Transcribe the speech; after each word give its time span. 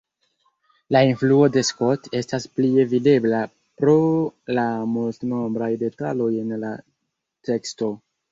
La 0.95 1.01
influo 1.07 1.49
de 1.55 1.61
Scott 1.67 2.07
estas 2.19 2.47
plie 2.59 2.85
videbla 2.93 3.41
pro 3.81 3.95
la 4.59 4.65
multnombraj 4.95 5.71
detaloj 5.83 6.31
en 6.45 6.57
la 6.65 6.73
teksto. 7.51 7.91